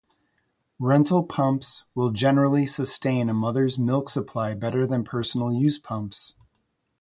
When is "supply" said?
4.09-4.55